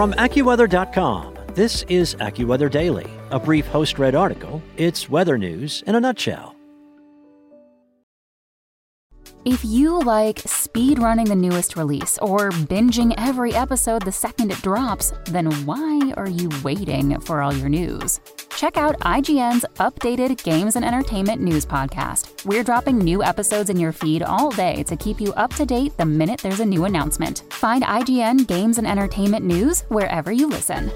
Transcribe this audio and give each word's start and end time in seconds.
From 0.00 0.14
AccuWeather.com, 0.14 1.36
this 1.52 1.82
is 1.90 2.14
AccuWeather 2.14 2.70
Daily, 2.70 3.06
a 3.30 3.38
brief 3.38 3.66
host 3.66 3.98
read 3.98 4.14
article. 4.14 4.62
It's 4.78 5.10
weather 5.10 5.36
news 5.36 5.84
in 5.86 5.94
a 5.94 6.00
nutshell. 6.00 6.56
If 9.44 9.62
you 9.62 10.00
like 10.00 10.38
speed 10.38 11.00
running 11.00 11.26
the 11.26 11.36
newest 11.36 11.76
release 11.76 12.16
or 12.22 12.48
binging 12.48 13.12
every 13.18 13.52
episode 13.52 14.00
the 14.00 14.10
second 14.10 14.52
it 14.52 14.62
drops, 14.62 15.12
then 15.26 15.52
why 15.66 16.14
are 16.16 16.30
you 16.30 16.48
waiting 16.64 17.20
for 17.20 17.42
all 17.42 17.52
your 17.52 17.68
news? 17.68 18.20
Check 18.60 18.76
out 18.76 18.98
IGN's 18.98 19.64
updated 19.76 20.42
games 20.42 20.76
and 20.76 20.84
entertainment 20.84 21.40
news 21.40 21.64
podcast. 21.64 22.44
We're 22.44 22.62
dropping 22.62 22.98
new 22.98 23.24
episodes 23.24 23.70
in 23.70 23.78
your 23.78 23.90
feed 23.90 24.22
all 24.22 24.50
day 24.50 24.82
to 24.82 24.96
keep 24.96 25.18
you 25.18 25.32
up 25.32 25.54
to 25.54 25.64
date 25.64 25.96
the 25.96 26.04
minute 26.04 26.40
there's 26.40 26.60
a 26.60 26.66
new 26.66 26.84
announcement. 26.84 27.44
Find 27.54 27.82
IGN 27.82 28.46
Games 28.46 28.76
and 28.76 28.86
Entertainment 28.86 29.46
News 29.46 29.84
wherever 29.88 30.30
you 30.30 30.46
listen. 30.46 30.90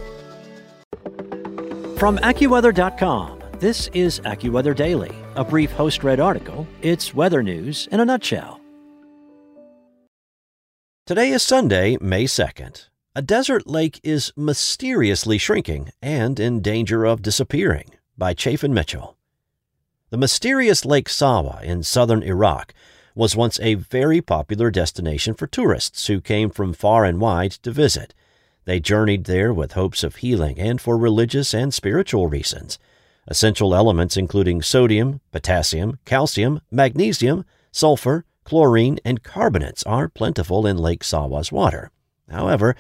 From 1.97 2.19
AccuWeather.com, 2.19 3.41
this 3.61 3.89
is 3.95 4.21
AccuWeather 4.21 4.77
Daily, 4.77 5.15
a 5.35 5.43
brief 5.43 5.71
host 5.71 6.05
read 6.05 6.21
article. 6.21 6.67
It's 6.83 7.15
weather 7.15 7.43
news 7.43 7.89
in 7.91 7.99
a 7.99 8.05
nutshell. 8.05 8.61
Today 11.07 11.31
is 11.31 11.43
Sunday, 11.43 11.97
May 11.99 12.25
2nd. 12.25 12.91
A 13.17 13.23
desert 13.23 13.69
lake 13.69 14.01
is 14.03 14.33
mysteriously 14.37 15.39
shrinking 15.39 15.93
and 16.03 16.41
in 16.41 16.61
danger 16.61 17.05
of 17.05 17.23
disappearing 17.23 17.91
by 18.19 18.35
Chaffin 18.35 18.75
Mitchell. 18.75 19.17
The 20.11 20.17
mysterious 20.17 20.85
Lake 20.85 21.09
Sawa 21.09 21.61
in 21.63 21.85
southern 21.85 22.25
Iraq 22.25 22.75
was 23.15 23.37
once 23.37 23.61
a 23.61 23.75
very 23.75 24.21
popular 24.21 24.69
destination 24.69 25.35
for 25.35 25.47
tourists 25.47 26.09
who 26.09 26.21
came 26.21 26.51
from 26.51 26.73
far 26.73 27.05
and 27.05 27.21
wide 27.21 27.53
to 27.53 27.71
visit. 27.71 28.15
They 28.65 28.81
journeyed 28.81 29.27
there 29.27 29.55
with 29.55 29.75
hopes 29.75 30.03
of 30.03 30.17
healing 30.17 30.59
and 30.59 30.81
for 30.81 30.99
religious 30.99 31.55
and 31.55 31.73
spiritual 31.73 32.27
reasons. 32.27 32.81
Essential 33.29 33.77
elements 33.77 34.17
including 34.17 34.61
sodium, 34.61 35.21
potassium, 35.31 36.01
calcium, 36.05 36.63
magnesium, 36.69 37.45
sulfur, 37.71 38.25
chlorine, 38.43 38.99
and 39.05 39.23
carbonates 39.23 39.85
are 39.85 40.09
plentiful 40.09 40.67
in 40.67 40.77
Lake 40.77 41.05
Sawa's 41.05 41.53
water. 41.53 41.93
However, 42.29 42.75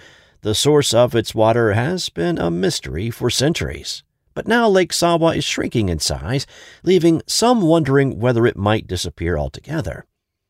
the 0.44 0.54
source 0.54 0.92
of 0.92 1.14
its 1.14 1.34
water 1.34 1.72
has 1.72 2.10
been 2.10 2.36
a 2.36 2.50
mystery 2.50 3.08
for 3.08 3.30
centuries. 3.30 4.02
But 4.34 4.46
now 4.46 4.68
Lake 4.68 4.92
Sawa 4.92 5.34
is 5.34 5.42
shrinking 5.42 5.88
in 5.88 6.00
size, 6.00 6.46
leaving 6.82 7.22
some 7.26 7.62
wondering 7.62 8.20
whether 8.20 8.44
it 8.44 8.54
might 8.54 8.86
disappear 8.86 9.38
altogether. 9.38 10.04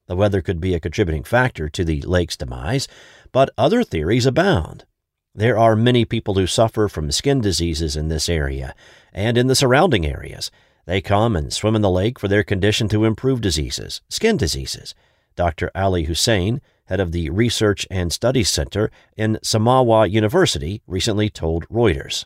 The 0.08 0.16
weather 0.16 0.42
could 0.42 0.60
be 0.60 0.74
a 0.74 0.80
contributing 0.80 1.22
factor 1.22 1.68
to 1.68 1.84
the 1.84 2.02
lake's 2.02 2.36
demise, 2.36 2.88
but 3.30 3.50
other 3.56 3.84
theories 3.84 4.26
abound. 4.26 4.84
There 5.32 5.56
are 5.56 5.76
many 5.76 6.04
people 6.04 6.34
who 6.34 6.48
suffer 6.48 6.88
from 6.88 7.12
skin 7.12 7.40
diseases 7.40 7.94
in 7.94 8.08
this 8.08 8.28
area 8.28 8.74
and 9.12 9.38
in 9.38 9.46
the 9.46 9.54
surrounding 9.54 10.04
areas. 10.04 10.50
They 10.86 11.02
come 11.02 11.36
and 11.36 11.52
swim 11.52 11.76
in 11.76 11.82
the 11.82 11.88
lake 11.88 12.18
for 12.18 12.26
their 12.26 12.42
condition 12.42 12.88
to 12.88 13.04
improve 13.04 13.40
diseases, 13.40 14.00
skin 14.08 14.38
diseases. 14.38 14.92
Dr. 15.36 15.70
Ali 15.72 16.04
Hussein, 16.04 16.60
head 16.86 17.00
of 17.00 17.12
the 17.12 17.30
Research 17.30 17.86
and 17.90 18.12
Studies 18.12 18.48
Center 18.48 18.90
in 19.16 19.38
Samawa 19.42 20.10
University, 20.10 20.82
recently 20.86 21.30
told 21.30 21.68
Reuters. 21.68 22.24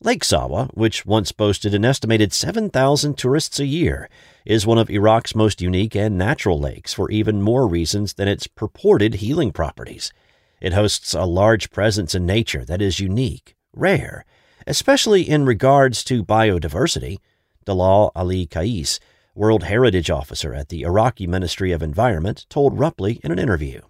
Lake 0.00 0.24
Sawa, 0.24 0.68
which 0.74 1.06
once 1.06 1.32
boasted 1.32 1.74
an 1.74 1.84
estimated 1.84 2.32
7,000 2.32 3.16
tourists 3.16 3.58
a 3.58 3.64
year, 3.64 4.10
is 4.44 4.66
one 4.66 4.76
of 4.76 4.90
Iraq's 4.90 5.34
most 5.34 5.62
unique 5.62 5.96
and 5.96 6.18
natural 6.18 6.58
lakes 6.58 6.92
for 6.92 7.10
even 7.10 7.40
more 7.40 7.66
reasons 7.66 8.14
than 8.14 8.28
its 8.28 8.46
purported 8.46 9.14
healing 9.14 9.50
properties. 9.50 10.12
It 10.60 10.74
hosts 10.74 11.14
a 11.14 11.24
large 11.24 11.70
presence 11.70 12.14
in 12.14 12.26
nature 12.26 12.64
that 12.64 12.82
is 12.82 13.00
unique, 13.00 13.54
rare, 13.74 14.26
especially 14.66 15.22
in 15.22 15.46
regards 15.46 16.04
to 16.04 16.24
biodiversity. 16.24 17.18
Dalal 17.64 18.12
Ali 18.14 18.46
Kais, 18.46 19.00
World 19.36 19.64
Heritage 19.64 20.10
Officer 20.10 20.54
at 20.54 20.68
the 20.68 20.82
Iraqi 20.82 21.26
Ministry 21.26 21.72
of 21.72 21.82
Environment, 21.82 22.46
told 22.48 22.78
Ruptly 22.78 23.20
in 23.24 23.32
an 23.32 23.38
interview. 23.40 23.80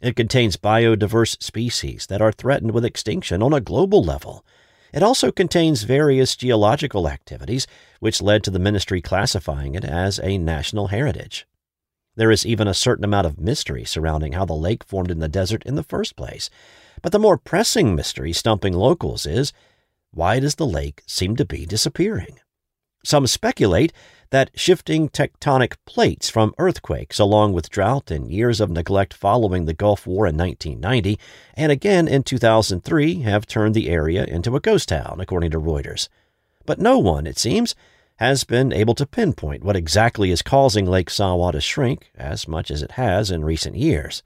It 0.00 0.16
contains 0.16 0.56
biodiverse 0.56 1.42
species 1.42 2.06
that 2.06 2.22
are 2.22 2.32
threatened 2.32 2.70
with 2.70 2.82
extinction 2.82 3.42
on 3.42 3.52
a 3.52 3.60
global 3.60 4.02
level. 4.02 4.42
It 4.94 5.02
also 5.02 5.30
contains 5.30 5.82
various 5.82 6.34
geological 6.34 7.08
activities, 7.08 7.66
which 8.00 8.22
led 8.22 8.42
to 8.44 8.50
the 8.50 8.58
ministry 8.58 9.02
classifying 9.02 9.74
it 9.74 9.84
as 9.84 10.18
a 10.20 10.38
national 10.38 10.86
heritage. 10.86 11.46
There 12.14 12.30
is 12.30 12.46
even 12.46 12.66
a 12.66 12.72
certain 12.72 13.04
amount 13.04 13.26
of 13.26 13.38
mystery 13.38 13.84
surrounding 13.84 14.32
how 14.32 14.46
the 14.46 14.54
lake 14.54 14.82
formed 14.82 15.10
in 15.10 15.18
the 15.18 15.28
desert 15.28 15.62
in 15.66 15.74
the 15.74 15.82
first 15.82 16.16
place. 16.16 16.48
But 17.02 17.12
the 17.12 17.18
more 17.18 17.36
pressing 17.36 17.94
mystery 17.94 18.32
stumping 18.32 18.72
locals 18.72 19.26
is 19.26 19.52
why 20.10 20.40
does 20.40 20.54
the 20.54 20.66
lake 20.66 21.02
seem 21.06 21.36
to 21.36 21.44
be 21.44 21.66
disappearing? 21.66 22.38
Some 23.06 23.28
speculate 23.28 23.92
that 24.30 24.50
shifting 24.56 25.08
tectonic 25.08 25.74
plates 25.84 26.28
from 26.28 26.56
earthquakes, 26.58 27.20
along 27.20 27.52
with 27.52 27.70
drought 27.70 28.10
and 28.10 28.28
years 28.28 28.60
of 28.60 28.68
neglect 28.68 29.14
following 29.14 29.64
the 29.64 29.74
Gulf 29.74 30.08
War 30.08 30.26
in 30.26 30.36
1990 30.36 31.16
and 31.54 31.70
again 31.70 32.08
in 32.08 32.24
2003, 32.24 33.20
have 33.20 33.46
turned 33.46 33.76
the 33.76 33.88
area 33.88 34.24
into 34.24 34.56
a 34.56 34.60
ghost 34.60 34.88
town, 34.88 35.20
according 35.20 35.52
to 35.52 35.60
Reuters. 35.60 36.08
But 36.64 36.80
no 36.80 36.98
one, 36.98 37.28
it 37.28 37.38
seems, 37.38 37.76
has 38.16 38.42
been 38.42 38.72
able 38.72 38.96
to 38.96 39.06
pinpoint 39.06 39.62
what 39.62 39.76
exactly 39.76 40.32
is 40.32 40.42
causing 40.42 40.84
Lake 40.84 41.08
Sawa 41.08 41.52
to 41.52 41.60
shrink 41.60 42.10
as 42.16 42.48
much 42.48 42.72
as 42.72 42.82
it 42.82 42.90
has 42.90 43.30
in 43.30 43.44
recent 43.44 43.76
years. 43.76 44.24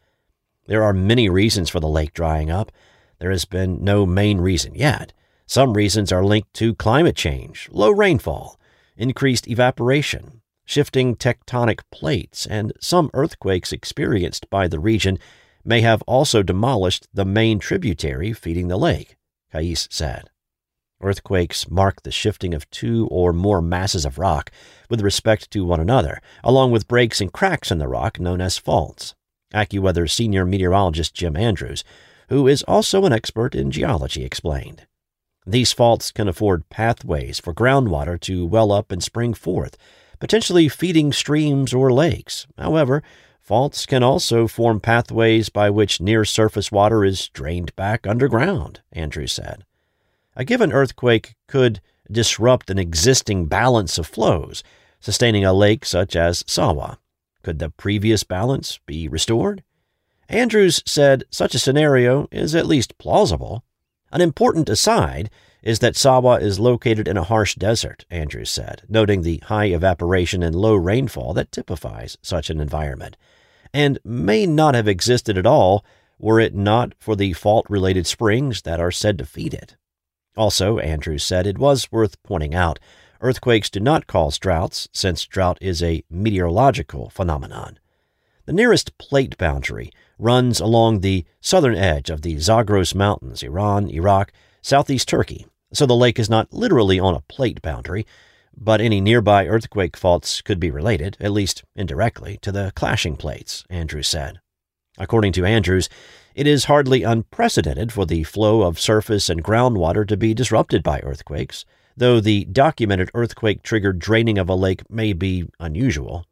There 0.69 0.83
are 0.83 0.95
many 0.95 1.29
reasons 1.29 1.69
for 1.69 1.81
the 1.81 1.87
lake 1.87 2.15
drying 2.15 2.51
up. 2.51 2.73
There 3.19 3.31
has 3.31 3.45
been 3.45 3.85
no 3.85 4.07
main 4.07 4.41
reason 4.41 4.75
yet. 4.75 5.13
Some 5.45 5.75
reasons 5.75 6.11
are 6.13 6.25
linked 6.25 6.55
to 6.55 6.75
climate 6.75 7.17
change, 7.17 7.69
low 7.71 7.91
rainfall, 7.91 8.57
increased 9.01 9.49
evaporation, 9.49 10.43
shifting 10.65 11.17
tectonic 11.17 11.81
plates, 11.91 12.47
and 12.47 12.73
some 12.81 13.11
earthquakes 13.15 13.73
experienced 13.73 14.49
by 14.51 14.69
the 14.69 14.79
region 14.79 15.19
may 15.65 15.81
have 15.81 16.03
also 16.03 16.43
demolished 16.43 17.09
the 17.13 17.25
main 17.25 17.59
tributary 17.59 18.33
feeding 18.33 18.69
the 18.69 18.77
lake, 18.77 19.17
Kais 19.53 19.89
said. 19.91 20.31
Earthquakes 21.03 21.71
mark 21.71 22.03
the 22.03 22.11
shifting 22.11 22.53
of 22.53 22.71
two 22.71 23.09
or 23.11 23.33
more 23.33 23.63
masses 23.63 24.05
of 24.05 24.19
rock 24.19 24.51
with 24.91 25.01
respect 25.01 25.51
to 25.51 25.65
one 25.65 25.81
another, 25.81 26.21
along 26.45 26.71
with 26.71 26.89
breaks 26.89 27.21
and 27.23 27.33
cracks 27.33 27.71
in 27.71 27.79
the 27.79 27.89
rock 27.89 28.21
known 28.21 28.41
as 28.41 28.59
faults. 28.59 29.15
AccuWeather 29.55 30.09
senior 30.09 30.45
meteorologist 30.45 31.15
Jim 31.15 31.37
Andrews, 31.37 31.85
who 32.29 32.47
is 32.47 32.63
also 32.65 33.07
an 33.07 33.13
expert 33.13 33.55
in 33.55 33.71
geology, 33.71 34.25
explained. 34.25 34.87
These 35.47 35.73
faults 35.73 36.11
can 36.11 36.29
afford 36.29 36.69
pathways 36.69 37.41
for 37.41 37.55
groundwater 37.55 38.21
to 38.21 38.47
well 38.47 38.71
up 38.71 38.93
and 38.93 39.03
spring 39.03 39.35
forth, 39.35 39.77
potentially 40.19 40.69
feeding 40.69 41.13
streams 41.13 41.73
or 41.73 41.93
lakes. 41.93 42.47
However, 42.59 43.03
faults 43.41 43.87
can 43.87 44.03
also 44.03 44.47
form 44.47 44.81
pathways 44.81 45.49
by 45.49 45.71
which 45.71 46.01
near 46.01 46.25
surface 46.25 46.71
water 46.71 47.05
is 47.05 47.29
drained 47.29 47.75
back 47.75 48.07
underground, 48.07 48.81
Andrews 48.93 49.33
said. 49.33 49.65
A 50.37 50.45
given 50.45 50.73
earthquake 50.73 51.35
could 51.49 51.81
disrupt 52.11 52.71
an 52.71 52.79
existing 52.79 53.47
balance 53.47 53.99
of 53.99 54.07
flows, 54.07 54.63
sustaining 55.01 55.45
a 55.45 55.53
lake 55.53 55.85
such 55.85 56.15
as 56.15 56.45
Sawa. 56.47 56.99
Could 57.43 57.59
the 57.59 57.71
previous 57.71 58.23
balance 58.23 58.79
be 58.87 59.09
restored? 59.09 59.63
Andrews 60.29 60.83
said 60.87 61.25
such 61.31 61.55
a 61.55 61.59
scenario 61.59 62.29
is 62.31 62.55
at 62.55 62.67
least 62.67 62.99
plausible. 62.99 63.65
An 64.13 64.21
important 64.21 64.69
aside 64.69 65.31
is 65.63 65.79
that 65.81 65.97
Sawa 65.97 66.41
is 66.41 66.59
located 66.59 67.07
in 67.07 67.17
a 67.17 67.25
harsh 67.25 67.55
desert, 67.55 68.05
Andrews 68.11 68.51
said, 68.51 68.83
noting 68.89 69.23
the 69.23 69.43
high 69.45 69.67
evaporation 69.67 70.43
and 70.43 70.55
low 70.55 70.75
rainfall 70.75 71.35
that 71.35 71.53
typifies 71.53 72.17
such 72.23 72.51
an 72.51 72.61
environment, 72.61 73.17
and 73.73 73.99
may 74.05 74.47
not 74.47 74.75
have 74.75 74.89
existed 74.89 75.37
at 75.37 75.47
all 75.47 75.85
were 76.19 76.41
it 76.41 76.55
not 76.55 76.95
for 76.99 77.15
the 77.15 77.33
fault 77.33 77.67
related 77.69 78.07
springs 78.07 78.63
that 78.63 78.81
are 78.81 78.91
said 78.91 79.19
to 79.19 79.25
feed 79.25 79.55
it. 79.55 79.77
Also, 80.37 80.79
Andrews 80.79 81.25
said 81.25 81.47
it 81.47 81.59
was 81.59 81.91
worth 81.93 82.23
pointing 82.23 82.55
out 82.55 82.79
earthquakes 83.21 83.69
do 83.69 83.81
not 83.81 84.07
cause 84.07 84.39
droughts, 84.39 84.89
since 84.93 85.27
drought 85.27 85.59
is 85.61 85.83
a 85.83 86.03
meteorological 86.11 87.11
phenomenon. 87.11 87.79
The 88.51 88.57
nearest 88.57 88.99
plate 88.99 89.39
boundary 89.39 89.93
runs 90.19 90.59
along 90.59 91.03
the 91.03 91.25
southern 91.41 91.77
edge 91.77 92.11
of 92.11 92.23
the 92.23 92.37
Zagros 92.39 92.97
Mountains, 92.97 93.45
Iran, 93.45 93.89
Iraq, 93.89 94.33
southeast 94.61 95.07
Turkey, 95.07 95.47
so 95.73 95.87
the 95.87 95.95
lake 95.95 96.19
is 96.19 96.29
not 96.29 96.53
literally 96.53 96.99
on 96.99 97.15
a 97.15 97.21
plate 97.21 97.63
boundary, 97.63 98.09
but 98.57 98.81
any 98.81 99.01
nearby 99.01 99.47
earthquake 99.47 99.97
faults 99.97 100.43
could 100.43 100.59
be 100.59 100.73
related, 100.73 101.17
at 101.21 101.31
least 101.31 101.63
indirectly, 101.77 102.41
to 102.43 102.51
the 102.51 102.73
clashing 102.75 103.15
plates, 103.15 103.63
Andrews 103.71 104.09
said. 104.09 104.41
According 104.99 105.33
to 105.35 105.45
Andrews, 105.45 105.89
it 106.35 106.49
is 106.49 106.65
hardly 106.65 107.05
unprecedented 107.05 107.93
for 107.93 108.05
the 108.05 108.25
flow 108.25 108.63
of 108.63 108.81
surface 108.81 109.31
and 109.31 109.45
groundwater 109.45 110.05
to 110.09 110.17
be 110.17 110.35
disrupted 110.35 110.83
by 110.83 110.99
earthquakes, 111.05 111.65
though 111.97 112.19
the 112.19 112.47
documented 112.47 113.13
earthquake 113.15 113.63
triggered 113.63 114.01
draining 114.01 114.39
of 114.39 114.49
a 114.49 114.57
lake 114.57 114.83
may 114.91 115.13
be 115.13 115.45
unusual. 115.61 116.27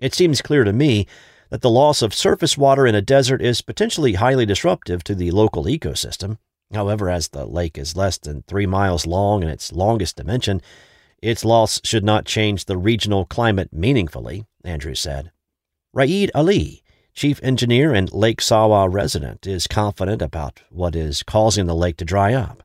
It 0.00 0.14
seems 0.14 0.42
clear 0.42 0.64
to 0.64 0.72
me 0.72 1.06
that 1.50 1.60
the 1.60 1.70
loss 1.70 2.00
of 2.00 2.14
surface 2.14 2.56
water 2.56 2.86
in 2.86 2.94
a 2.94 3.02
desert 3.02 3.42
is 3.42 3.60
potentially 3.60 4.14
highly 4.14 4.46
disruptive 4.46 5.04
to 5.04 5.14
the 5.14 5.30
local 5.30 5.64
ecosystem. 5.64 6.38
However, 6.72 7.10
as 7.10 7.28
the 7.28 7.44
lake 7.44 7.76
is 7.76 7.96
less 7.96 8.16
than 8.18 8.42
three 8.42 8.66
miles 8.66 9.06
long 9.06 9.42
in 9.42 9.48
its 9.48 9.72
longest 9.72 10.16
dimension, 10.16 10.62
its 11.20 11.44
loss 11.44 11.80
should 11.84 12.04
not 12.04 12.24
change 12.24 12.64
the 12.64 12.78
regional 12.78 13.26
climate 13.26 13.72
meaningfully, 13.72 14.44
Andrews 14.64 15.00
said. 15.00 15.32
Raed 15.92 16.30
Ali, 16.34 16.82
chief 17.12 17.40
engineer 17.42 17.92
and 17.92 18.12
Lake 18.12 18.40
Sawa 18.40 18.88
resident, 18.88 19.46
is 19.46 19.66
confident 19.66 20.22
about 20.22 20.62
what 20.70 20.94
is 20.94 21.24
causing 21.24 21.66
the 21.66 21.74
lake 21.74 21.96
to 21.96 22.04
dry 22.04 22.32
up. 22.32 22.62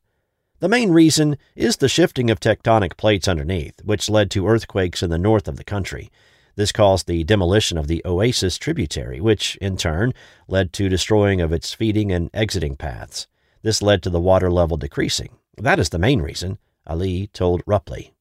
The 0.60 0.70
main 0.70 0.92
reason 0.92 1.38
is 1.56 1.78
the 1.78 1.90
shifting 1.90 2.30
of 2.30 2.40
tectonic 2.40 2.96
plates 2.98 3.28
underneath, 3.28 3.84
which 3.84 4.10
led 4.10 4.31
to 4.31 4.48
earthquakes 4.48 5.04
in 5.04 5.10
the 5.10 5.18
north 5.18 5.48
of 5.48 5.58
the 5.58 5.64
country. 5.64 6.12
This 6.56 6.72
caused 6.72 7.07
the 7.07 7.24
demolition 7.24 7.78
of 7.78 7.88
the 7.88 8.02
Oasis 8.06 8.57
tributary, 8.57 9.19
which, 9.19 9.57
in 9.57 9.75
turn, 9.75 10.13
led 10.48 10.72
to 10.74 10.90
destroying 10.90 11.42
of 11.42 11.52
its 11.52 11.74
feeding 11.74 12.12
and 12.12 12.30
exiting 12.34 12.75
paths. 12.75 13.28
This 13.62 13.81
led 13.81 14.02
to 14.04 14.10
the 14.10 14.22
water 14.22 14.52
level 14.52 14.78
decreasing. 14.78 15.36
That 15.57 15.80
is 15.80 15.90
the 15.90 16.00
main 16.00 16.22
reason, 16.22 16.57
Ali 16.88 17.28
told 17.28 17.62
Ruptly. 17.66 18.13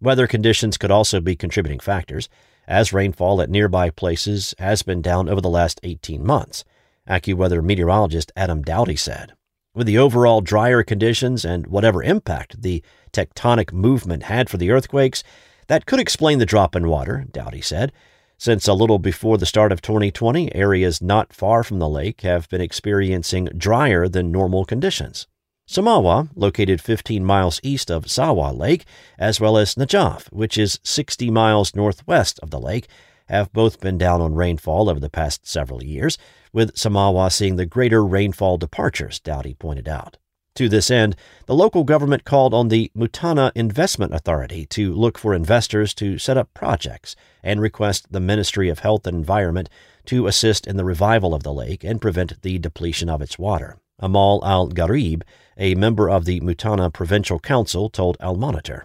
Weather 0.00 0.26
conditions 0.26 0.78
could 0.78 0.90
also 0.90 1.20
be 1.20 1.36
contributing 1.36 1.80
factors, 1.80 2.28
as 2.66 2.92
rainfall 2.92 3.42
at 3.42 3.50
nearby 3.50 3.90
places 3.90 4.54
has 4.58 4.82
been 4.82 5.02
down 5.02 5.28
over 5.28 5.40
the 5.40 5.50
last 5.50 5.80
18 5.82 6.24
months, 6.24 6.64
AccuWeather 7.08 7.62
meteorologist 7.62 8.32
Adam 8.34 8.62
Douty 8.62 8.96
said. 8.96 9.34
With 9.74 9.86
the 9.86 9.98
overall 9.98 10.40
drier 10.40 10.82
conditions 10.82 11.44
and 11.44 11.66
whatever 11.66 12.02
impact 12.02 12.62
the 12.62 12.82
tectonic 13.12 13.72
movement 13.72 14.24
had 14.24 14.48
for 14.48 14.56
the 14.56 14.70
earthquakes, 14.70 15.22
that 15.70 15.86
could 15.86 16.00
explain 16.00 16.40
the 16.40 16.44
drop 16.44 16.74
in 16.74 16.88
water, 16.88 17.24
Douty 17.30 17.60
said, 17.60 17.92
since 18.36 18.66
a 18.66 18.74
little 18.74 18.98
before 18.98 19.38
the 19.38 19.46
start 19.46 19.70
of 19.70 19.80
2020, 19.80 20.52
areas 20.52 21.00
not 21.00 21.32
far 21.32 21.62
from 21.62 21.78
the 21.78 21.88
lake 21.88 22.22
have 22.22 22.48
been 22.48 22.60
experiencing 22.60 23.44
drier 23.56 24.08
than 24.08 24.32
normal 24.32 24.64
conditions. 24.64 25.28
Samawa, 25.68 26.28
located 26.34 26.80
15 26.80 27.24
miles 27.24 27.60
east 27.62 27.88
of 27.88 28.10
Sawa 28.10 28.52
Lake, 28.52 28.84
as 29.16 29.38
well 29.38 29.56
as 29.56 29.76
Najaf, 29.76 30.26
which 30.32 30.58
is 30.58 30.80
60 30.82 31.30
miles 31.30 31.76
northwest 31.76 32.40
of 32.42 32.50
the 32.50 32.58
lake, 32.58 32.88
have 33.28 33.52
both 33.52 33.78
been 33.78 33.96
down 33.96 34.20
on 34.20 34.34
rainfall 34.34 34.90
over 34.90 34.98
the 34.98 35.08
past 35.08 35.46
several 35.46 35.84
years, 35.84 36.18
with 36.52 36.74
Samawa 36.74 37.30
seeing 37.30 37.54
the 37.54 37.64
greater 37.64 38.04
rainfall 38.04 38.58
departures, 38.58 39.20
Douty 39.20 39.54
pointed 39.54 39.86
out. 39.86 40.16
To 40.60 40.68
this 40.68 40.90
end, 40.90 41.16
the 41.46 41.54
local 41.54 41.84
government 41.84 42.24
called 42.24 42.52
on 42.52 42.68
the 42.68 42.92
Muthanna 42.94 43.50
Investment 43.54 44.12
Authority 44.12 44.66
to 44.66 44.92
look 44.92 45.16
for 45.16 45.32
investors 45.32 45.94
to 45.94 46.18
set 46.18 46.36
up 46.36 46.52
projects 46.52 47.16
and 47.42 47.62
request 47.62 48.12
the 48.12 48.20
Ministry 48.20 48.68
of 48.68 48.80
Health 48.80 49.06
and 49.06 49.16
Environment 49.16 49.70
to 50.04 50.26
assist 50.26 50.66
in 50.66 50.76
the 50.76 50.84
revival 50.84 51.34
of 51.34 51.44
the 51.44 51.54
lake 51.54 51.82
and 51.82 51.98
prevent 51.98 52.42
the 52.42 52.58
depletion 52.58 53.08
of 53.08 53.22
its 53.22 53.38
water. 53.38 53.78
Amal 54.00 54.42
Al 54.44 54.68
Gharib, 54.68 55.22
a 55.56 55.74
member 55.76 56.10
of 56.10 56.26
the 56.26 56.40
Muthanna 56.42 56.92
Provincial 56.92 57.38
Council, 57.38 57.88
told 57.88 58.18
Al 58.20 58.36
Monitor. 58.36 58.84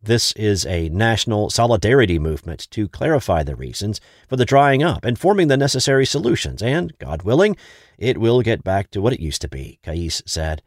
This 0.00 0.30
is 0.34 0.64
a 0.66 0.88
national 0.90 1.50
solidarity 1.50 2.20
movement 2.20 2.68
to 2.70 2.86
clarify 2.86 3.42
the 3.42 3.56
reasons 3.56 4.00
for 4.28 4.36
the 4.36 4.44
drying 4.44 4.84
up 4.84 5.04
and 5.04 5.18
forming 5.18 5.48
the 5.48 5.56
necessary 5.56 6.06
solutions, 6.06 6.62
and, 6.62 6.96
God 7.00 7.22
willing, 7.22 7.56
it 7.98 8.18
will 8.18 8.40
get 8.42 8.62
back 8.62 8.92
to 8.92 9.02
what 9.02 9.12
it 9.12 9.18
used 9.18 9.42
to 9.42 9.48
be, 9.48 9.80
Kais 9.82 10.22
said. 10.26 10.62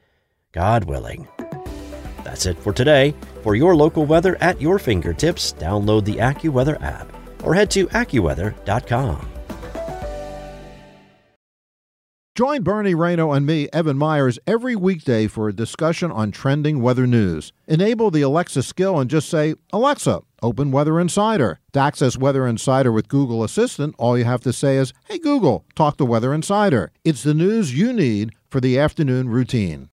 God 0.56 0.86
willing. 0.86 1.28
That's 2.24 2.46
it 2.46 2.58
for 2.58 2.72
today. 2.74 3.14
For 3.44 3.56
your 3.56 3.76
local 3.76 4.06
weather 4.06 4.38
at 4.42 4.62
your 4.62 4.80
fingertips, 4.80 5.54
download 5.54 6.06
the 6.06 6.16
AccuWeather 6.16 6.82
app 6.82 7.12
or 7.44 7.54
head 7.54 7.70
to 7.72 7.88
AccuWeather.com. 7.88 9.30
Join 12.36 12.64
Bernie 12.64 12.96
Rayno 12.96 13.36
and 13.36 13.46
me, 13.46 13.70
Evan 13.72 13.98
Myers, 13.98 14.40
every 14.46 14.76
weekday 14.76 15.28
for 15.28 15.48
a 15.48 15.54
discussion 15.54 16.12
on 16.12 16.32
trending 16.32 16.82
weather 16.82 17.08
news. 17.08 17.54
Enable 17.66 18.12
the 18.12 18.24
Alexa 18.24 18.64
skill 18.64 19.00
and 19.00 19.10
just 19.10 19.30
say, 19.30 19.56
Alexa, 19.72 20.22
open 20.42 20.72
Weather 20.72 21.00
Insider. 21.00 21.60
To 21.72 21.80
access 21.80 22.18
Weather 22.18 22.46
Insider 22.46 22.92
with 22.92 23.08
Google 23.08 23.42
Assistant, 23.44 23.96
all 23.98 24.18
you 24.18 24.26
have 24.26 24.42
to 24.42 24.52
say 24.52 24.76
is, 24.76 24.92
Hey 25.08 25.18
Google, 25.18 25.66
talk 25.76 25.96
to 25.98 26.06
Weather 26.06 26.34
Insider. 26.34 26.92
It's 27.06 27.24
the 27.24 27.34
news 27.34 27.78
you 27.78 27.94
need 27.94 28.34
for 28.50 28.60
the 28.60 28.80
afternoon 28.80 29.30
routine. 29.30 29.90